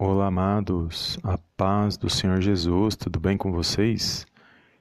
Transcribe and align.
Olá, 0.00 0.28
amados, 0.28 1.18
a 1.24 1.36
paz 1.56 1.96
do 1.96 2.08
Senhor 2.08 2.40
Jesus, 2.40 2.94
tudo 2.94 3.18
bem 3.18 3.36
com 3.36 3.50
vocês? 3.50 4.24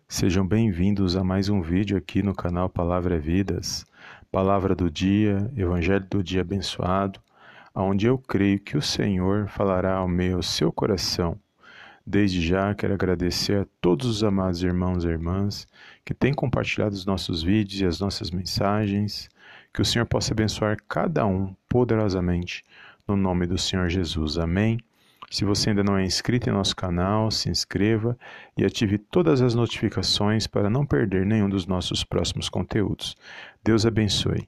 Sejam 0.08 0.46
bem-vindos 0.46 1.16
a 1.16 1.24
mais 1.24 1.50
um 1.50 1.60
vídeo 1.60 1.98
aqui 1.98 2.22
no 2.22 2.36
canal 2.36 2.70
Palavra 2.70 3.16
é 3.16 3.18
Vidas, 3.18 3.84
Palavra 4.32 4.76
do 4.76 4.92
Dia, 4.92 5.52
Evangelho 5.58 6.06
do 6.08 6.24
Dia 6.24 6.42
Abençoado, 6.42 7.20
onde 7.74 8.06
eu 8.06 8.20
creio 8.20 8.60
que 8.60 8.78
o 8.78 8.82
Senhor 8.82 9.48
falará 9.48 9.96
ao 9.96 10.08
meu 10.08 10.44
seu 10.44 10.72
coração. 10.72 11.36
Desde 12.06 12.40
já 12.40 12.76
quero 12.76 12.94
agradecer 12.94 13.62
a 13.62 13.68
todos 13.82 14.06
os 14.06 14.24
amados 14.24 14.62
irmãos 14.62 15.04
e 15.04 15.08
irmãs 15.08 15.68
que 16.06 16.14
têm 16.14 16.32
compartilhado 16.32 16.94
os 16.94 17.08
nossos 17.08 17.42
vídeos 17.42 17.82
e 17.82 17.86
as 17.86 18.00
nossas 18.00 18.30
mensagens. 18.30 19.30
Que 19.74 19.82
o 19.82 19.86
Senhor 19.86 20.06
possa 20.06 20.32
abençoar 20.32 20.78
cada 20.88 21.26
um 21.26 21.56
poderosamente, 21.68 22.64
no 23.08 23.16
nome 23.16 23.48
do 23.48 23.58
Senhor 23.58 23.90
Jesus. 23.90 24.38
Amém. 24.38 24.78
Se 25.30 25.44
você 25.44 25.70
ainda 25.70 25.84
não 25.84 25.98
é 25.98 26.06
inscrito 26.06 26.50
em 26.50 26.54
nosso 26.54 26.76
canal, 26.76 27.30
se 27.30 27.50
inscreva 27.50 28.18
e 28.58 28.64
ative 28.64 28.98
todas 28.98 29.42
as 29.42 29.54
notificações 29.54 30.48
para 30.48 30.70
não 30.70 30.86
perder 30.86 31.26
nenhum 31.26 31.50
dos 31.50 31.68
nossos 31.68 32.04
próximos 32.04 32.48
conteúdos. 32.48 33.16
Deus 33.62 33.86
abençoe. 33.86 34.48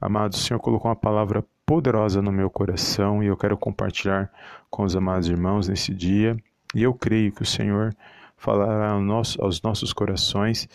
Amado, 0.00 0.32
o 0.32 0.36
Senhor 0.36 0.58
colocou 0.60 0.88
uma 0.88 0.96
palavra 0.96 1.44
poderosa 1.66 2.22
no 2.22 2.32
meu 2.32 2.48
coração 2.48 3.22
e 3.22 3.26
eu 3.26 3.36
quero 3.36 3.58
compartilhar 3.58 4.32
com 4.70 4.84
os 4.84 4.96
amados 4.96 5.28
irmãos 5.28 5.68
nesse 5.68 5.92
dia. 5.94 6.36
E 6.74 6.82
eu 6.82 6.94
creio 6.94 7.30
que 7.30 7.42
o 7.42 7.46
Senhor 7.46 7.94
falará 8.36 8.92
ao 8.92 9.02
nosso, 9.02 9.42
aos 9.42 9.60
nossos 9.60 9.92
corações 9.92 10.68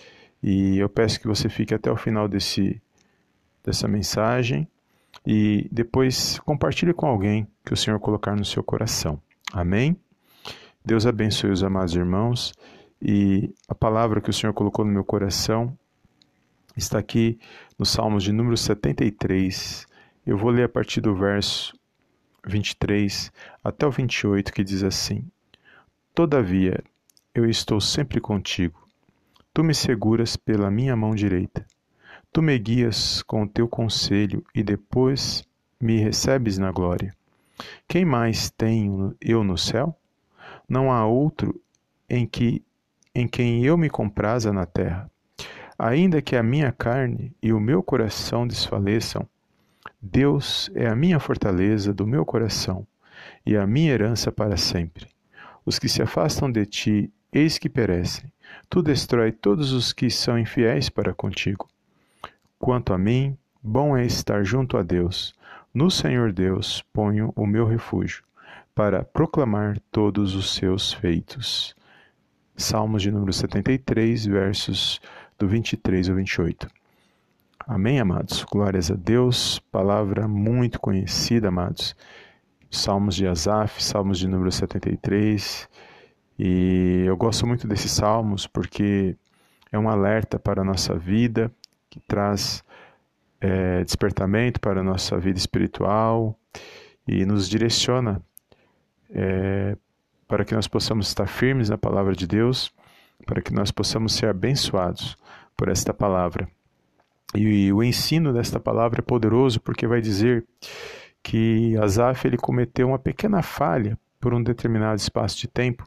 e 0.43 0.77
eu 0.77 0.89
peço 0.89 1.19
que 1.19 1.27
você 1.27 1.49
fique 1.49 1.73
até 1.73 1.89
o 1.91 1.95
final 1.95 2.27
desse, 2.27 2.79
dessa 3.63 3.87
mensagem 3.87 4.67
e 5.25 5.67
depois 5.71 6.39
compartilhe 6.39 6.93
com 6.93 7.07
alguém 7.07 7.47
que 7.65 7.73
o 7.73 7.77
Senhor 7.77 7.99
colocar 7.99 8.35
no 8.35 8.45
seu 8.45 8.63
coração. 8.63 9.21
Amém? 9.51 9.97
Deus 10.85 11.05
abençoe 11.05 11.51
os 11.51 11.63
amados 11.63 11.95
irmãos 11.95 12.53
e 13.01 13.53
a 13.67 13.75
palavra 13.75 14.19
que 14.19 14.29
o 14.29 14.33
Senhor 14.33 14.53
colocou 14.53 14.83
no 14.83 14.91
meu 14.91 15.03
coração 15.03 15.77
está 16.75 16.99
aqui 16.99 17.39
no 17.77 17.85
Salmos 17.85 18.23
de 18.23 18.31
número 18.31 18.57
73. 18.57 19.85
Eu 20.25 20.37
vou 20.37 20.49
ler 20.49 20.63
a 20.63 20.69
partir 20.69 21.01
do 21.01 21.15
verso 21.15 21.77
23 22.45 23.31
até 23.63 23.85
o 23.85 23.91
28 23.91 24.51
que 24.51 24.63
diz 24.63 24.83
assim: 24.83 25.25
Todavia, 26.13 26.83
eu 27.33 27.49
estou 27.49 27.79
sempre 27.79 28.19
contigo. 28.19 28.87
Tu 29.53 29.63
me 29.63 29.73
seguras 29.73 30.35
pela 30.35 30.69
minha 30.71 30.95
mão 30.95 31.15
direita. 31.15 31.65
Tu 32.33 32.41
me 32.41 32.57
guias 32.57 33.21
com 33.21 33.43
o 33.43 33.47
teu 33.47 33.67
conselho 33.67 34.43
e 34.55 34.63
depois 34.63 35.47
me 35.79 35.97
recebes 35.99 36.57
na 36.57 36.71
glória. 36.71 37.13
Quem 37.87 38.03
mais 38.03 38.49
tenho 38.49 39.15
eu 39.21 39.43
no 39.43 39.55
céu? 39.55 39.95
Não 40.67 40.91
há 40.91 41.05
outro 41.05 41.61
em 42.09 42.25
que 42.25 42.63
em 43.13 43.27
quem 43.27 43.63
eu 43.63 43.77
me 43.77 43.87
compraza 43.87 44.51
na 44.51 44.65
terra. 44.65 45.11
Ainda 45.77 46.23
que 46.23 46.35
a 46.35 46.41
minha 46.41 46.71
carne 46.71 47.35
e 47.39 47.53
o 47.53 47.59
meu 47.59 47.83
coração 47.83 48.47
desfaleçam, 48.47 49.29
Deus 50.01 50.71
é 50.73 50.87
a 50.87 50.95
minha 50.95 51.19
fortaleza 51.19 51.93
do 51.93 52.07
meu 52.07 52.25
coração 52.25 52.87
e 53.45 53.55
a 53.55 53.67
minha 53.67 53.91
herança 53.91 54.31
para 54.31 54.57
sempre. 54.57 55.07
Os 55.63 55.77
que 55.77 55.87
se 55.87 56.01
afastam 56.01 56.51
de 56.51 56.65
ti, 56.65 57.13
eis 57.31 57.59
que 57.59 57.69
perecem. 57.69 58.25
Tu 58.71 58.81
destrói 58.81 59.31
todos 59.31 59.71
os 59.71 59.93
que 59.93 60.09
são 60.09 60.39
infiéis 60.39 60.89
para 60.89 61.13
contigo. 61.13 61.69
Quanto 62.63 62.93
a 62.93 62.97
mim, 62.97 63.37
bom 63.61 63.97
é 63.97 64.05
estar 64.05 64.45
junto 64.45 64.77
a 64.77 64.83
Deus. 64.83 65.35
No 65.73 65.91
Senhor 65.91 66.31
Deus 66.31 66.81
ponho 66.93 67.33
o 67.35 67.45
meu 67.45 67.67
refúgio, 67.67 68.23
para 68.73 69.03
proclamar 69.03 69.77
todos 69.91 70.33
os 70.33 70.55
seus 70.55 70.93
feitos. 70.93 71.75
Salmos 72.55 73.01
de 73.01 73.11
número 73.11 73.33
73, 73.33 74.25
versos 74.27 75.01
do 75.37 75.45
23 75.45 76.07
ao 76.07 76.15
28. 76.15 76.69
Amém, 77.67 77.99
amados? 77.99 78.45
Glórias 78.49 78.89
a 78.89 78.95
Deus. 78.95 79.59
Palavra 79.69 80.25
muito 80.25 80.79
conhecida, 80.79 81.49
amados. 81.49 81.93
Salmos 82.71 83.17
de 83.17 83.27
Asaf, 83.27 83.83
Salmos 83.83 84.17
de 84.17 84.25
número 84.29 84.53
73. 84.53 85.67
E 86.39 87.03
eu 87.05 87.17
gosto 87.17 87.45
muito 87.45 87.67
desses 87.67 87.91
salmos 87.91 88.47
porque 88.47 89.17
é 89.69 89.77
um 89.77 89.89
alerta 89.89 90.39
para 90.39 90.61
a 90.61 90.65
nossa 90.65 90.95
vida, 90.97 91.51
que 91.93 91.99
traz 91.99 92.63
é, 93.39 93.83
despertamento 93.83 94.59
para 94.59 94.79
a 94.79 94.83
nossa 94.83 95.19
vida 95.19 95.37
espiritual 95.37 96.35
e 97.07 97.23
nos 97.23 97.47
direciona 97.47 98.19
é, 99.11 99.77
para 100.27 100.43
que 100.43 100.55
nós 100.55 100.67
possamos 100.67 101.07
estar 101.07 101.27
firmes 101.27 101.69
na 101.69 101.77
palavra 101.77 102.15
de 102.15 102.25
Deus, 102.25 102.73
para 103.27 103.43
que 103.43 103.53
nós 103.53 103.69
possamos 103.69 104.13
ser 104.13 104.27
abençoados 104.27 105.15
por 105.55 105.69
esta 105.69 105.93
palavra. 105.93 106.49
E, 107.35 107.71
o 107.71 107.83
ensino 107.83 108.33
desta 108.33 108.59
palavra 108.59 109.01
é 109.01 109.03
poderoso 109.03 109.61
porque 109.61 109.85
vai 109.85 110.01
dizer 110.01 110.43
que 111.21 111.77
Asaf 111.77 112.25
ele 112.25 112.37
cometeu 112.37 112.87
uma 112.87 112.97
pequena 112.97 113.43
falha 113.43 113.99
por 114.19 114.33
um 114.33 114.41
determinado 114.41 114.99
espaço 114.99 115.37
de 115.37 115.47
tempo, 115.47 115.85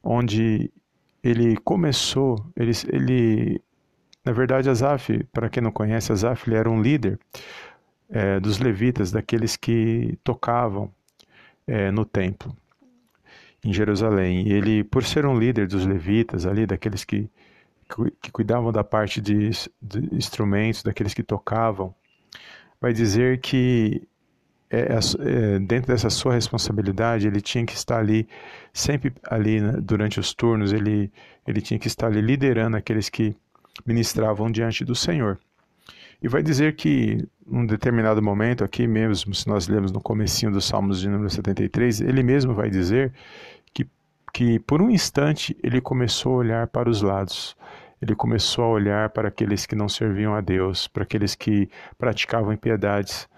onde 0.00 0.70
ele 1.24 1.56
começou, 1.56 2.36
ele, 2.56 2.70
ele 2.88 3.60
na 4.24 4.32
verdade, 4.32 4.70
Asaf, 4.70 5.22
para 5.32 5.48
quem 5.48 5.62
não 5.62 5.70
conhece, 5.70 6.12
Asaf 6.12 6.48
ele 6.48 6.56
era 6.56 6.70
um 6.70 6.80
líder 6.80 7.18
é, 8.08 8.40
dos 8.40 8.58
levitas, 8.58 9.12
daqueles 9.12 9.56
que 9.56 10.18
tocavam 10.24 10.90
é, 11.66 11.90
no 11.90 12.04
templo 12.04 12.56
em 13.64 13.72
Jerusalém. 13.72 14.46
E 14.48 14.52
ele, 14.52 14.84
por 14.84 15.04
ser 15.04 15.26
um 15.26 15.38
líder 15.38 15.66
dos 15.66 15.86
levitas 15.86 16.46
ali, 16.46 16.66
daqueles 16.66 17.04
que, 17.04 17.28
que 18.20 18.30
cuidavam 18.30 18.72
da 18.72 18.84
parte 18.84 19.20
de, 19.20 19.50
de 19.80 20.14
instrumentos, 20.14 20.82
daqueles 20.82 21.14
que 21.14 21.22
tocavam, 21.22 21.94
vai 22.80 22.92
dizer 22.92 23.40
que 23.40 24.06
é, 24.70 24.98
é, 24.98 25.58
dentro 25.58 25.92
dessa 25.92 26.10
sua 26.10 26.34
responsabilidade, 26.34 27.26
ele 27.26 27.40
tinha 27.40 27.64
que 27.64 27.74
estar 27.74 27.98
ali, 27.98 28.28
sempre 28.72 29.12
ali 29.24 29.60
né, 29.60 29.72
durante 29.80 30.18
os 30.18 30.34
turnos, 30.34 30.72
ele, 30.72 31.12
ele 31.46 31.60
tinha 31.60 31.78
que 31.78 31.86
estar 31.86 32.06
ali 32.06 32.20
liderando 32.20 32.76
aqueles 32.76 33.08
que 33.08 33.36
ministravam 33.86 34.50
diante 34.50 34.84
do 34.84 34.94
Senhor. 34.94 35.38
E 36.22 36.28
vai 36.28 36.42
dizer 36.42 36.74
que, 36.74 37.26
num 37.46 37.66
determinado 37.66 38.22
momento, 38.22 38.64
aqui 38.64 38.86
mesmo, 38.86 39.34
se 39.34 39.46
nós 39.46 39.68
lemos 39.68 39.92
no 39.92 40.00
comecinho 40.00 40.50
dos 40.50 40.64
Salmos 40.64 41.00
de 41.00 41.08
número 41.08 41.28
73, 41.28 42.00
ele 42.00 42.22
mesmo 42.22 42.54
vai 42.54 42.70
dizer 42.70 43.12
que, 43.74 43.86
que 44.32 44.58
por 44.60 44.80
um 44.80 44.88
instante 44.88 45.56
ele 45.62 45.80
começou 45.80 46.34
a 46.34 46.36
olhar 46.36 46.66
para 46.68 46.88
os 46.88 47.02
lados. 47.02 47.56
Ele 48.00 48.14
começou 48.14 48.64
a 48.64 48.68
olhar 48.68 49.10
para 49.10 49.28
aqueles 49.28 49.66
que 49.66 49.74
não 49.74 49.88
serviam 49.88 50.34
a 50.34 50.40
Deus, 50.40 50.88
para 50.88 51.02
aqueles 51.02 51.34
que 51.34 51.68
praticavam 51.98 52.52
impiedades. 52.52 53.28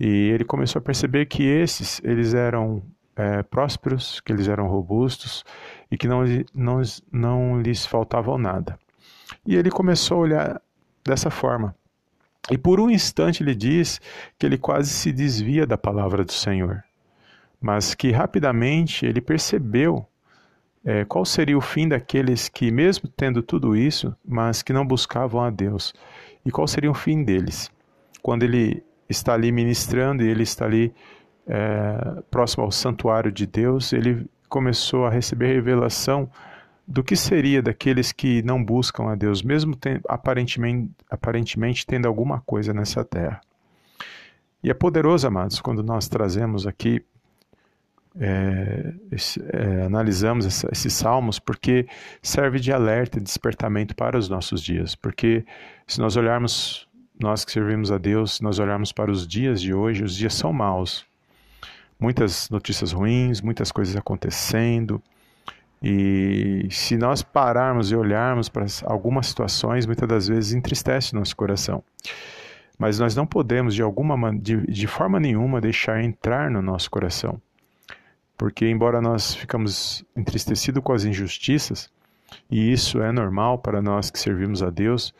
E 0.00 0.30
ele 0.30 0.44
começou 0.44 0.80
a 0.80 0.82
perceber 0.82 1.26
que 1.26 1.44
esses, 1.44 2.00
eles 2.02 2.34
eram 2.34 2.82
é, 3.14 3.42
prósperos, 3.42 4.20
que 4.20 4.32
eles 4.32 4.48
eram 4.48 4.66
robustos 4.66 5.44
e 5.90 5.96
que 5.96 6.08
não, 6.08 6.24
não, 6.54 6.82
não 7.12 7.60
lhes 7.60 7.86
faltavam 7.86 8.38
nada. 8.38 8.78
E 9.46 9.56
ele 9.56 9.70
começou 9.70 10.18
a 10.18 10.20
olhar 10.20 10.62
dessa 11.04 11.30
forma. 11.30 11.74
E 12.50 12.58
por 12.58 12.80
um 12.80 12.90
instante 12.90 13.42
ele 13.42 13.54
diz 13.54 14.00
que 14.38 14.46
ele 14.46 14.58
quase 14.58 14.90
se 14.90 15.12
desvia 15.12 15.66
da 15.66 15.78
palavra 15.78 16.24
do 16.24 16.32
Senhor, 16.32 16.82
mas 17.60 17.94
que 17.94 18.10
rapidamente 18.10 19.06
ele 19.06 19.20
percebeu 19.20 20.06
é, 20.84 21.04
qual 21.04 21.24
seria 21.24 21.56
o 21.56 21.60
fim 21.60 21.88
daqueles 21.88 22.48
que, 22.48 22.70
mesmo 22.70 23.08
tendo 23.08 23.42
tudo 23.42 23.76
isso, 23.76 24.14
mas 24.24 24.62
que 24.62 24.72
não 24.72 24.84
buscavam 24.84 25.40
a 25.40 25.50
Deus. 25.50 25.94
E 26.44 26.50
qual 26.50 26.66
seria 26.66 26.90
o 26.90 26.94
fim 26.94 27.22
deles? 27.22 27.70
Quando 28.20 28.42
ele 28.42 28.82
está 29.08 29.34
ali 29.34 29.52
ministrando 29.52 30.24
e 30.24 30.28
ele 30.28 30.42
está 30.42 30.64
ali 30.64 30.92
é, 31.46 32.22
próximo 32.30 32.64
ao 32.64 32.72
santuário 32.72 33.30
de 33.30 33.46
Deus, 33.46 33.92
ele 33.92 34.26
começou 34.48 35.06
a 35.06 35.10
receber 35.10 35.54
revelação 35.54 36.28
do 36.86 37.02
que 37.02 37.16
seria 37.16 37.62
daqueles 37.62 38.12
que 38.12 38.42
não 38.42 38.62
buscam 38.62 39.10
a 39.10 39.14
Deus, 39.14 39.42
mesmo 39.42 39.76
tem, 39.76 40.00
aparentemente, 40.08 40.90
aparentemente 41.10 41.86
tendo 41.86 42.06
alguma 42.06 42.40
coisa 42.40 42.72
nessa 42.74 43.04
terra. 43.04 43.40
E 44.62 44.70
é 44.70 44.74
poderoso, 44.74 45.26
amados, 45.26 45.60
quando 45.60 45.82
nós 45.82 46.08
trazemos 46.08 46.66
aqui 46.66 47.04
é, 48.18 48.92
é, 49.52 49.86
analisamos 49.86 50.44
essa, 50.44 50.68
esses 50.70 50.92
salmos 50.92 51.38
porque 51.38 51.86
serve 52.20 52.60
de 52.60 52.72
alerta, 52.72 53.18
de 53.18 53.24
despertamento 53.24 53.94
para 53.94 54.18
os 54.18 54.28
nossos 54.28 54.62
dias. 54.62 54.94
Porque 54.94 55.44
se 55.86 55.98
nós 55.98 56.16
olharmos, 56.16 56.86
nós 57.18 57.44
que 57.44 57.52
servimos 57.52 57.90
a 57.90 57.98
Deus, 57.98 58.34
se 58.36 58.42
nós 58.42 58.58
olharmos 58.58 58.92
para 58.92 59.10
os 59.10 59.26
dias 59.26 59.60
de 59.60 59.72
hoje, 59.72 60.04
os 60.04 60.14
dias 60.14 60.34
são 60.34 60.52
maus. 60.52 61.04
Muitas 61.98 62.50
notícias 62.50 62.92
ruins, 62.92 63.40
muitas 63.40 63.72
coisas 63.72 63.96
acontecendo. 63.96 65.02
E 65.82 66.68
se 66.70 66.96
nós 66.96 67.22
pararmos 67.22 67.90
e 67.90 67.96
olharmos 67.96 68.48
para 68.48 68.66
algumas 68.84 69.26
situações, 69.26 69.86
muitas 69.86 70.08
das 70.08 70.28
vezes 70.28 70.52
entristece 70.52 71.14
nosso 71.14 71.34
coração. 71.34 71.82
Mas 72.78 72.98
nós 72.98 73.16
não 73.16 73.26
podemos, 73.26 73.74
de, 73.74 73.82
alguma, 73.82 74.32
de, 74.38 74.64
de 74.66 74.86
forma 74.86 75.18
nenhuma, 75.18 75.60
deixar 75.60 76.02
entrar 76.02 76.50
no 76.50 76.62
nosso 76.62 76.90
coração 76.90 77.40
porque 78.42 78.68
embora 78.68 79.00
nós 79.00 79.36
ficamos 79.36 80.04
entristecidos 80.16 80.82
com 80.82 80.92
as 80.92 81.04
injustiças, 81.04 81.88
e 82.50 82.72
isso 82.72 83.00
é 83.00 83.12
normal 83.12 83.58
para 83.58 83.80
nós 83.80 84.10
que 84.10 84.18
servimos 84.18 84.64
a 84.64 84.68
Deus, 84.68 85.14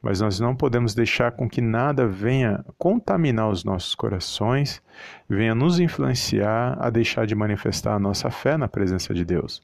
mas 0.00 0.20
nós 0.20 0.38
não 0.38 0.54
podemos 0.54 0.94
deixar 0.94 1.32
com 1.32 1.50
que 1.50 1.60
nada 1.60 2.06
venha 2.06 2.64
contaminar 2.78 3.48
os 3.48 3.64
nossos 3.64 3.96
corações, 3.96 4.80
venha 5.28 5.56
nos 5.56 5.80
influenciar 5.80 6.76
a 6.80 6.88
deixar 6.88 7.26
de 7.26 7.34
manifestar 7.34 7.94
a 7.94 7.98
nossa 7.98 8.30
fé 8.30 8.56
na 8.56 8.68
presença 8.68 9.12
de 9.12 9.24
Deus. 9.24 9.60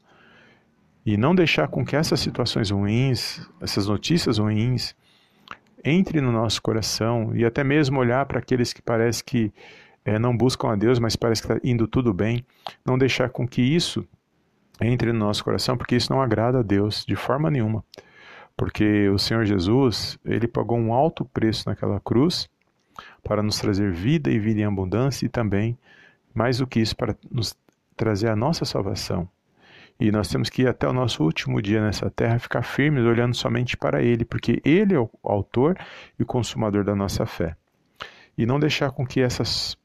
E 1.09 1.17
não 1.17 1.35
deixar 1.35 1.69
com 1.69 1.87
que 1.87 1.97
essas 1.97 2.21
situações 2.21 2.71
ruins, 2.71 3.41
essas 3.63 3.87
notícias 3.87 4.37
ruins, 4.37 4.95
entre 5.83 6.21
no 6.21 6.31
nosso 6.31 6.61
coração 6.61 7.35
e 7.35 7.47
até 7.47 7.65
mesmo 7.65 7.99
olhar 7.99 8.27
para 8.27 8.41
aqueles 8.41 8.75
que 8.75 8.83
parece 8.83 9.25
que 9.25 9.51
é, 10.05 10.19
não 10.19 10.37
buscam 10.37 10.69
a 10.69 10.77
Deus, 10.77 10.99
mas 10.99 11.17
parece 11.17 11.41
que 11.41 11.51
está 11.51 11.67
indo 11.67 11.89
tudo 11.89 12.13
bem, 12.13 12.45
não 12.85 12.99
deixar 12.99 13.31
com 13.31 13.49
que 13.49 13.63
isso 13.63 14.07
entre 14.83 15.11
no 15.11 15.21
nosso 15.21 15.43
coração, 15.43 15.79
porque 15.79 15.97
isso 15.97 16.13
não 16.13 16.21
agrada 16.21 16.59
a 16.59 16.63
Deus 16.63 17.07
de 17.07 17.17
forma 17.17 17.51
nenhuma. 17.51 17.83
Porque 18.55 19.09
o 19.09 19.17
Senhor 19.17 19.47
Jesus, 19.47 20.19
ele 20.27 20.47
pagou 20.47 20.77
um 20.77 20.93
alto 20.93 21.25
preço 21.25 21.71
naquela 21.71 21.99
cruz 22.01 22.51
para 23.23 23.43
nos 23.43 23.59
trazer 23.59 23.91
vida 23.93 24.31
e 24.31 24.39
vida 24.39 24.61
em 24.61 24.65
abundância 24.65 25.25
e 25.25 25.31
também, 25.31 25.79
mais 26.35 26.59
do 26.59 26.67
que 26.67 26.81
isso, 26.81 26.95
para 26.95 27.17
nos 27.31 27.57
trazer 27.97 28.29
a 28.29 28.37
nossa 28.37 28.67
salvação. 28.67 29.27
E 30.01 30.13
nós 30.13 30.29
temos 30.29 30.49
que 30.49 30.63
ir 30.63 30.69
até 30.69 30.87
o 30.87 30.93
nosso 30.93 31.25
último 31.25 31.61
dia 31.61 31.83
nessa 31.83 32.09
terra 32.09 32.39
ficar 32.39 32.63
firmes 32.63 33.05
olhando 33.05 33.35
somente 33.35 33.77
para 33.77 34.01
Ele, 34.01 34.25
porque 34.25 34.63
Ele 34.65 34.95
é 34.95 34.99
o 34.99 35.11
autor 35.25 35.77
e 36.19 36.25
consumador 36.25 36.85
da 36.85 36.95
nossa 36.95 37.27
fé. 37.27 37.57
E 38.37 38.47
não 38.47 38.61
deixar 38.61 38.93
com 38.93 39.05
que 39.05 39.21
essas 39.21 39.77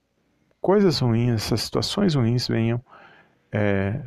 coisas 0.61 0.99
ruins, 0.99 1.33
essas 1.33 1.61
situações 1.61 2.13
ruins 2.13 2.47
venham 2.47 2.79
é, 3.51 3.99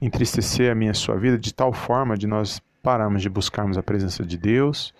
entristecer 0.00 0.70
a 0.70 0.74
minha 0.74 0.90
a 0.90 0.94
sua 0.94 1.16
vida 1.16 1.38
de 1.38 1.54
tal 1.54 1.72
forma 1.72 2.16
de 2.16 2.26
nós 2.26 2.60
pararmos 2.82 3.22
de 3.22 3.28
buscarmos 3.28 3.78
a 3.78 3.82
presença 3.82 4.24
de 4.24 4.36
Deus, 4.36 4.92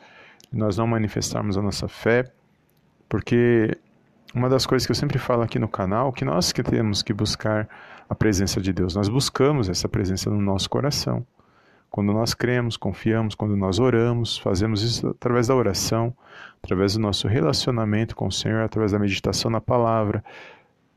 de 0.52 0.58
nós 0.58 0.76
não 0.76 0.87
manifestarmos 0.87 1.58
a 1.58 1.62
nossa 1.62 1.88
fé, 1.88 2.25
porque 3.08 3.76
uma 4.34 4.49
das 4.49 4.66
coisas 4.66 4.87
que 4.87 4.92
eu 4.92 4.96
sempre 4.96 5.19
falo 5.19 5.42
aqui 5.42 5.58
no 5.58 5.69
canal, 5.69 6.12
que 6.12 6.25
nós 6.25 6.52
que 6.52 6.62
temos 6.62 7.02
que 7.02 7.12
buscar 7.12 7.69
a 8.08 8.14
presença 8.14 8.61
de 8.61 8.73
Deus, 8.73 8.94
nós 8.94 9.08
buscamos 9.08 9.69
essa 9.69 9.88
presença 9.88 10.31
no 10.31 10.41
nosso 10.41 10.70
coração. 10.70 11.26
Quando 11.91 12.12
nós 12.12 12.35
cremos, 12.35 12.76
confiamos, 12.76 13.35
quando 13.35 13.56
nós 13.56 13.79
oramos, 13.79 14.38
fazemos 14.38 14.82
isso 14.82 15.08
através 15.08 15.49
da 15.49 15.55
oração, 15.55 16.14
através 16.62 16.94
do 16.94 17.00
nosso 17.00 17.26
relacionamento 17.26 18.14
com 18.14 18.26
o 18.26 18.32
Senhor, 18.32 18.62
através 18.62 18.93
da 18.93 18.99
meditação 18.99 19.50
na 19.50 19.61
palavra, 19.61 20.23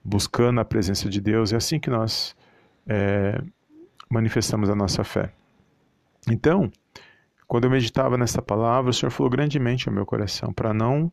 buscando 0.03 0.59
a 0.59 0.65
presença 0.65 1.09
de 1.09 1.21
Deus. 1.21 1.53
É 1.53 1.55
assim 1.55 1.79
que 1.79 1.89
nós 1.89 2.35
é, 2.87 3.41
manifestamos 4.09 4.69
a 4.69 4.75
nossa 4.75 5.03
fé. 5.03 5.31
Então, 6.29 6.71
quando 7.47 7.63
eu 7.63 7.69
meditava 7.69 8.17
nessa 8.17 8.41
palavra, 8.41 8.91
o 8.91 8.93
Senhor 8.93 9.11
falou 9.11 9.29
grandemente 9.29 9.87
ao 9.87 9.95
meu 9.95 10.05
coração 10.05 10.51
para 10.51 10.73
não 10.73 11.11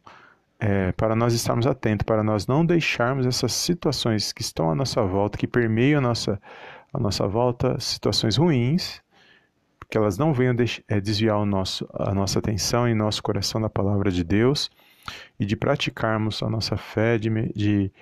é, 0.59 0.93
para 0.93 1.15
nós 1.15 1.35
estarmos 1.35 1.67
atentos, 1.67 2.05
para 2.05 2.23
nós 2.23 2.47
não 2.47 2.65
deixarmos 2.65 3.27
essas 3.27 3.53
situações 3.53 4.33
que 4.33 4.43
estão 4.43 4.71
à 4.71 4.75
nossa 4.75 5.03
volta, 5.03 5.39
que 5.39 5.47
permeiam 5.47 5.99
a 5.99 6.01
nossa, 6.01 6.41
a 6.93 6.99
nossa 6.99 7.27
volta, 7.27 7.79
situações 7.81 8.37
ruins, 8.37 9.03
que 9.89 9.97
elas 9.97 10.19
não 10.19 10.33
venham 10.33 10.55
é, 10.89 11.01
desviar 11.01 11.39
o 11.39 11.47
nosso, 11.47 11.87
a 11.95 12.15
nossa 12.15 12.39
atenção 12.39 12.89
e 12.89 12.95
nosso 12.95 13.23
coração 13.23 13.61
da 13.61 13.69
palavra 13.69 14.11
de 14.11 14.25
Deus 14.25 14.71
e 15.39 15.47
de 15.47 15.57
praticarmos 15.57 16.43
a 16.43 16.51
nossa 16.51 16.77
fé, 16.77 17.17
de, 17.19 17.31
de 17.55 17.93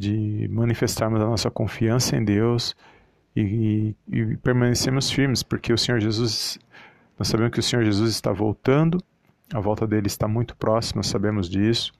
de 0.00 0.48
manifestarmos 0.50 1.20
a 1.20 1.26
nossa 1.26 1.50
confiança 1.50 2.16
em 2.16 2.24
Deus 2.24 2.74
e, 3.36 3.94
e, 4.10 4.18
e 4.18 4.36
permanecermos 4.38 5.10
firmes, 5.10 5.42
porque 5.42 5.74
o 5.74 5.78
Senhor 5.78 6.00
Jesus, 6.00 6.58
nós 7.18 7.28
sabemos 7.28 7.52
que 7.52 7.60
o 7.60 7.62
Senhor 7.62 7.84
Jesus 7.84 8.10
está 8.10 8.32
voltando, 8.32 8.98
a 9.52 9.60
volta 9.60 9.86
dele 9.86 10.06
está 10.06 10.28
muito 10.28 10.56
próxima, 10.56 11.02
sabemos 11.02 11.48
disso, 11.48 11.92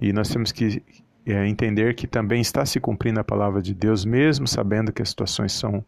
e 0.00 0.12
nós 0.12 0.28
temos 0.28 0.52
que 0.52 0.82
é, 1.26 1.46
entender 1.46 1.94
que 1.94 2.06
também 2.06 2.40
está 2.40 2.66
se 2.66 2.80
cumprindo 2.80 3.20
a 3.20 3.24
palavra 3.24 3.62
de 3.62 3.74
Deus, 3.74 4.04
mesmo 4.04 4.46
sabendo 4.46 4.92
que 4.92 5.02
as 5.02 5.08
situações 5.08 5.52
são 5.52 5.84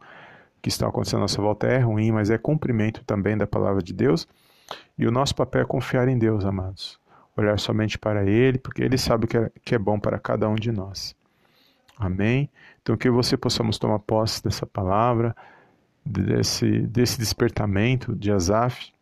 que 0.63 0.69
estão 0.69 0.89
acontecendo 0.89 1.19
à 1.19 1.23
nossa 1.23 1.41
volta 1.41 1.67
é 1.67 1.79
ruim, 1.79 2.11
mas 2.11 2.29
é 2.29 2.37
cumprimento 2.37 3.05
também 3.05 3.37
da 3.37 3.47
palavra 3.47 3.81
de 3.81 3.93
Deus. 3.93 4.27
E 4.99 5.07
o 5.07 5.13
nosso 5.13 5.33
papel 5.35 5.63
é 5.63 5.65
confiar 5.65 6.09
em 6.09 6.19
Deus, 6.19 6.45
amados. 6.45 6.99
Olhar 7.37 7.57
somente 7.59 7.97
para 7.97 8.29
Ele, 8.29 8.59
porque 8.59 8.83
Ele 8.83 8.99
sabe 8.99 9.27
o 9.27 9.29
que 9.29 9.37
é, 9.37 9.51
que 9.65 9.75
é 9.77 9.79
bom 9.79 10.01
para 10.01 10.19
cada 10.19 10.49
um 10.49 10.57
de 10.57 10.73
nós. 10.73 11.15
Amém? 11.97 12.51
Então, 12.83 12.97
que 12.97 13.09
você 13.09 13.37
possamos 13.37 13.79
tomar 13.79 14.01
posse 14.01 14.43
dessa 14.43 14.67
palavra, 14.67 15.37
desse, 16.05 16.81
desse 16.81 17.19
despertamento 17.19 18.17
de 18.17 18.33
Asaf. 18.33 18.93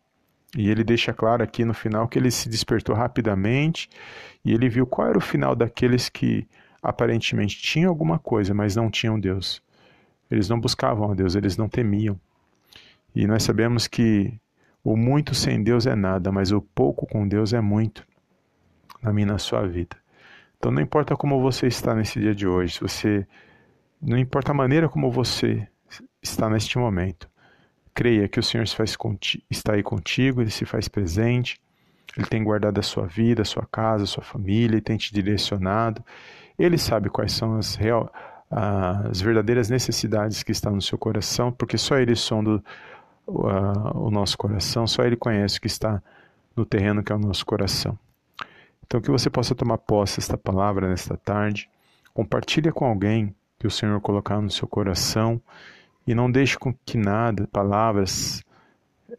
E 0.55 0.69
ele 0.69 0.83
deixa 0.83 1.13
claro 1.13 1.43
aqui 1.43 1.65
no 1.65 1.73
final 1.73 2.07
que 2.07 2.17
ele 2.17 2.31
se 2.31 2.47
despertou 2.47 2.95
rapidamente 2.95 3.89
e 4.43 4.53
ele 4.53 4.69
viu 4.69 4.87
qual 4.87 5.09
era 5.09 5.17
o 5.17 5.21
final 5.21 5.53
daqueles 5.53 6.07
que 6.07 6.47
aparentemente 6.81 7.61
tinham 7.61 7.89
alguma 7.89 8.17
coisa, 8.17 8.53
mas 8.53 8.75
não 8.75 8.89
tinham 8.89 9.19
Deus. 9.19 9.61
Eles 10.31 10.47
não 10.47 10.59
buscavam 10.59 11.11
a 11.11 11.13
Deus, 11.13 11.35
eles 11.35 11.57
não 11.57 11.67
temiam. 11.67 12.19
E 13.13 13.27
nós 13.27 13.43
sabemos 13.43 13.87
que 13.87 14.33
o 14.83 14.95
muito 14.95 15.33
sem 15.35 15.61
Deus 15.61 15.85
é 15.85 15.95
nada, 15.95 16.31
mas 16.31 16.51
o 16.51 16.61
pouco 16.61 17.05
com 17.05 17.27
Deus 17.27 17.53
é 17.53 17.59
muito 17.59 18.05
na 19.01 19.11
minha 19.11 19.27
na 19.27 19.37
sua 19.37 19.67
vida. 19.67 19.97
Então 20.57 20.71
não 20.71 20.81
importa 20.81 21.15
como 21.15 21.41
você 21.41 21.67
está 21.67 21.93
nesse 21.93 22.19
dia 22.19 22.33
de 22.33 22.47
hoje, 22.47 22.79
você 22.79 23.27
não 24.01 24.17
importa 24.17 24.51
a 24.51 24.55
maneira 24.55 24.87
como 24.87 25.11
você 25.11 25.67
está 26.21 26.49
neste 26.49 26.77
momento. 26.77 27.29
Creia 27.95 28.27
que 28.27 28.39
o 28.39 28.43
Senhor 28.43 28.67
se 28.67 28.75
faz 28.75 28.95
está 29.49 29.73
aí 29.73 29.81
contigo, 29.81 30.41
ele 30.41 30.51
se 30.51 30.65
faz 30.65 30.87
presente. 30.87 31.59
Ele 32.17 32.27
tem 32.27 32.43
guardado 32.43 32.77
a 32.77 32.83
sua 32.83 33.07
vida, 33.07 33.41
a 33.41 33.45
sua 33.45 33.65
casa, 33.65 34.03
a 34.03 34.07
sua 34.07 34.23
família, 34.23 34.75
ele 34.75 34.81
tem 34.81 34.97
te 34.97 35.13
direcionado. 35.13 36.03
Ele 36.59 36.77
sabe 36.77 37.09
quais 37.09 37.31
são 37.31 37.57
as, 37.57 37.75
real, 37.75 38.11
as 38.51 39.21
verdadeiras 39.21 39.69
necessidades 39.69 40.43
que 40.43 40.51
estão 40.51 40.75
no 40.75 40.81
seu 40.81 40.97
coração, 40.97 41.51
porque 41.51 41.77
só 41.77 41.97
ele 41.97 42.15
sonda 42.15 42.61
o, 43.25 43.47
o 44.07 44.11
nosso 44.11 44.37
coração, 44.37 44.85
só 44.85 45.03
ele 45.03 45.15
conhece 45.15 45.57
o 45.57 45.61
que 45.61 45.67
está 45.67 46.01
no 46.55 46.65
terreno 46.65 47.03
que 47.03 47.11
é 47.11 47.15
o 47.15 47.19
nosso 47.19 47.45
coração. 47.45 47.97
Então, 48.85 49.01
que 49.01 49.09
você 49.09 49.29
possa 49.29 49.55
tomar 49.55 49.77
posse 49.79 50.17
desta 50.17 50.37
palavra 50.37 50.87
nesta 50.87 51.17
tarde. 51.17 51.69
Compartilhe 52.13 52.71
com 52.71 52.85
alguém 52.85 53.35
que 53.59 53.67
o 53.67 53.71
Senhor 53.71 53.99
colocar 53.99 54.39
no 54.39 54.49
seu 54.49 54.67
coração 54.67 55.41
e 56.05 56.13
não 56.13 56.29
deixe 56.29 56.57
com 56.57 56.73
que 56.85 56.97
nada, 56.97 57.47
palavras 57.47 58.43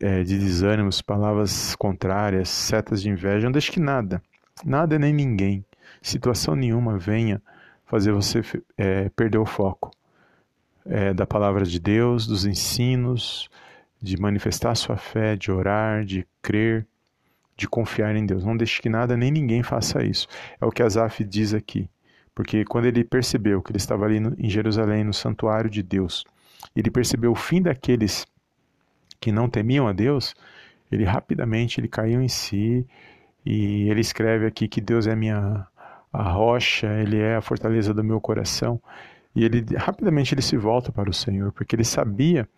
é, 0.00 0.22
de 0.22 0.38
desânimos, 0.38 1.02
palavras 1.02 1.74
contrárias, 1.76 2.48
setas 2.48 3.02
de 3.02 3.08
inveja, 3.10 3.46
não 3.46 3.52
deixe 3.52 3.72
que 3.72 3.80
nada, 3.80 4.22
nada 4.64 4.98
nem 4.98 5.12
ninguém, 5.12 5.64
situação 6.02 6.54
nenhuma 6.54 6.98
venha 6.98 7.42
fazer 7.84 8.12
você 8.12 8.42
é, 8.76 9.08
perder 9.10 9.38
o 9.38 9.46
foco 9.46 9.90
é, 10.84 11.14
da 11.14 11.26
palavra 11.26 11.64
de 11.64 11.78
Deus, 11.78 12.26
dos 12.26 12.44
ensinos, 12.44 13.48
de 14.00 14.20
manifestar 14.20 14.74
sua 14.74 14.96
fé, 14.96 15.36
de 15.36 15.50
orar, 15.50 16.04
de 16.04 16.26
crer 16.42 16.86
de 17.56 17.66
confiar 17.66 18.14
em 18.14 18.26
Deus. 18.26 18.44
Não 18.44 18.56
deixe 18.56 18.82
que 18.82 18.88
nada 18.88 19.16
nem 19.16 19.30
ninguém 19.30 19.62
faça 19.62 20.04
isso. 20.04 20.28
É 20.60 20.66
o 20.66 20.70
que 20.70 20.82
Asaf 20.82 21.24
diz 21.24 21.54
aqui. 21.54 21.88
Porque 22.34 22.64
quando 22.66 22.84
ele 22.84 23.02
percebeu 23.02 23.62
que 23.62 23.70
ele 23.70 23.78
estava 23.78 24.04
ali 24.04 24.20
no, 24.20 24.34
em 24.38 24.50
Jerusalém, 24.50 25.02
no 25.02 25.14
santuário 25.14 25.70
de 25.70 25.82
Deus, 25.82 26.24
ele 26.74 26.90
percebeu 26.90 27.32
o 27.32 27.36
fim 27.36 27.62
daqueles 27.62 28.26
que 29.20 29.32
não 29.32 29.48
temiam 29.48 29.86
a 29.88 29.92
Deus, 29.92 30.34
ele 30.90 31.04
rapidamente 31.04 31.80
ele 31.80 31.88
caiu 31.88 32.20
em 32.20 32.28
si 32.28 32.86
e 33.44 33.88
ele 33.88 34.00
escreve 34.00 34.46
aqui 34.46 34.68
que 34.68 34.80
Deus 34.80 35.06
é 35.06 35.14
minha 35.14 35.66
a 36.12 36.22
rocha, 36.22 36.86
ele 37.00 37.18
é 37.18 37.36
a 37.36 37.42
fortaleza 37.42 37.92
do 37.92 38.02
meu 38.02 38.20
coração. 38.20 38.80
E 39.34 39.44
ele 39.44 39.64
rapidamente 39.76 40.32
ele 40.32 40.42
se 40.42 40.56
volta 40.56 40.90
para 40.90 41.10
o 41.10 41.12
Senhor, 41.12 41.52
porque 41.52 41.76
ele 41.76 41.84
sabia 41.84 42.48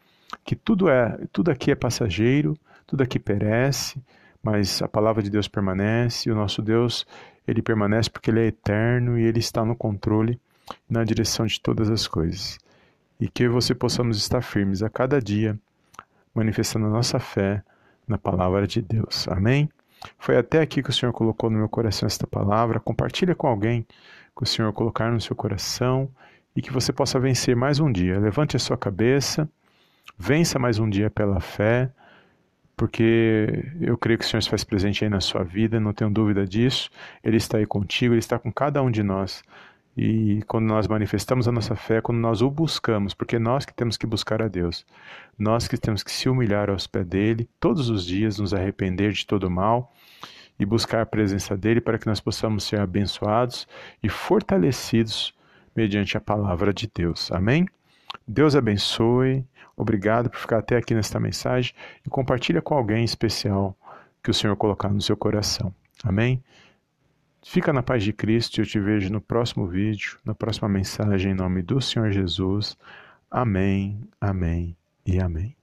que 0.45 0.55
tudo 0.55 0.89
é, 0.89 1.19
tudo 1.33 1.51
aqui 1.51 1.71
é 1.73 1.75
passageiro, 1.75 2.57
tudo 2.87 3.03
aqui 3.03 3.19
perece, 3.19 4.01
mas 4.43 4.81
a 4.81 4.89
palavra 4.89 5.23
de 5.23 5.31
Deus 5.31 5.49
permanece, 5.49 6.29
e 6.29 6.33
o 6.33 6.35
nosso 6.35 6.63
Deus, 6.63 7.05
ele 7.47 7.61
permanece 7.61 8.09
porque 8.09 8.31
ele 8.31 8.41
é 8.41 8.47
eterno 8.47 9.19
e 9.19 9.25
ele 9.25 9.41
está 9.41 9.65
no 9.65 9.75
controle, 9.75 10.41
na 10.89 11.03
direção 11.03 11.47
de 11.47 11.61
todas 11.61 11.91
as 11.91 12.07
coisas. 12.07 12.59
E 13.21 13.29
que 13.29 13.49
você 13.49 13.75
possamos 13.75 14.17
estar 14.17 14.43
firmes 14.43 14.83
a 14.83 14.89
cada 14.89 15.21
dia, 15.21 15.59
manifestando 16.35 16.87
a 16.87 16.91
nossa 16.91 17.19
fé 17.19 17.63
na 18.07 18.17
palavra 18.17 18.67
de 18.67 18.81
Deus. 18.81 19.27
Amém? 19.29 19.69
Foi 20.19 20.37
até 20.37 20.61
aqui 20.61 20.83
que 20.83 20.91
o 20.91 20.93
Senhor 20.93 21.13
colocou 21.13 21.51
no 21.51 21.59
meu 21.59 21.69
coração 21.69 22.07
esta 22.07 22.27
palavra. 22.27 22.79
Compartilha 22.79 23.35
com 23.35 23.47
alguém 23.47 23.87
que 24.37 24.43
o 24.43 24.47
Senhor 24.47 24.73
colocar 24.73 25.11
no 25.11 25.21
seu 25.21 25.35
coração 25.35 26.09
e 26.55 26.63
que 26.63 26.73
você 26.73 26.93
possa 26.93 27.19
vencer 27.19 27.57
mais 27.57 27.81
um 27.81 27.91
dia. 27.91 28.19
Levante 28.19 28.57
a 28.57 28.59
sua 28.59 28.77
cabeça, 28.77 29.49
vença 30.17 30.59
mais 30.59 30.79
um 30.79 30.89
dia 30.89 31.11
pela 31.11 31.41
fé, 31.41 31.91
porque 32.77 33.65
eu 33.81 33.99
creio 33.99 34.19
que 34.19 34.25
o 34.25 34.29
Senhor 34.29 34.41
se 34.41 34.49
faz 34.49 34.63
presente 34.63 35.03
aí 35.03 35.11
na 35.11 35.21
sua 35.21 35.43
vida, 35.43 35.81
não 35.81 35.93
tenho 35.93 36.11
dúvida 36.11 36.47
disso. 36.47 36.89
Ele 37.25 37.37
está 37.37 37.59
aí 37.59 37.67
contigo, 37.67 38.15
ele 38.15 38.21
está 38.21 38.39
com 38.39 38.53
cada 38.53 38.81
um 38.81 38.91
de 38.91 39.03
nós. 39.03 39.43
E 40.01 40.45
quando 40.47 40.67
nós 40.67 40.87
manifestamos 40.87 41.49
a 41.49 41.53
nossa 41.53 41.75
fé, 41.75 42.01
quando 42.01 42.19
nós 42.19 42.41
o 42.41 42.49
buscamos, 42.49 43.15
porque 43.15 43.35
é 43.35 43.39
nós 43.41 43.65
que 43.65 43.75
temos 43.75 43.97
que 43.97 44.07
buscar 44.07 44.41
a 44.41 44.47
Deus, 44.47 44.87
nós 45.37 45.67
que 45.67 45.77
temos 45.77 46.05
que 46.05 46.13
se 46.13 46.29
humilhar 46.29 46.71
aos 46.71 46.87
pés 46.87 47.05
dele, 47.05 47.51
todos 47.59 47.91
os 47.91 48.07
dias 48.07 48.39
nos 48.39 48.55
arrepender 48.55 49.11
de 49.11 49.27
todo 49.27 49.51
mal 49.51 49.93
e 50.57 50.65
buscar 50.65 51.03
a 51.03 51.07
presença 51.07 51.57
dele 51.57 51.81
para 51.81 51.99
que 51.99 52.07
nós 52.07 52.21
possamos 52.21 52.63
ser 52.63 52.79
abençoados 52.79 53.67
e 54.01 54.09
fortalecidos 54.09 55.35
mediante 55.75 56.17
a 56.17 56.21
palavra 56.21 56.73
de 56.73 56.89
Deus. 56.95 57.33
Amém? 57.33 57.67
Deus 58.25 58.55
abençoe. 58.55 59.45
Obrigado 59.77 60.31
por 60.31 60.39
ficar 60.39 60.59
até 60.59 60.77
aqui 60.77 60.95
nesta 60.95 61.19
mensagem 61.19 61.75
e 62.07 62.09
compartilha 62.09 62.63
com 62.63 62.75
alguém 62.75 63.03
especial 63.03 63.77
que 64.23 64.31
o 64.31 64.35
Senhor 64.35 64.55
colocar 64.55 64.91
no 64.91 65.01
seu 65.01 65.17
coração. 65.17 65.75
Amém? 66.05 66.41
Fica 67.51 67.73
na 67.73 67.83
paz 67.83 68.05
de 68.05 68.13
Cristo 68.13 68.59
e 68.59 68.61
eu 68.61 68.67
te 68.67 68.79
vejo 68.79 69.11
no 69.11 69.23
próximo 69.23 69.67
vídeo, 69.67 70.19
na 70.23 70.35
próxima 70.35 70.69
mensagem, 70.69 71.33
em 71.33 71.35
nome 71.35 71.63
do 71.63 71.81
Senhor 71.81 72.11
Jesus. 72.11 72.77
Amém, 73.31 74.07
amém 74.21 74.77
e 75.07 75.19
amém. 75.19 75.58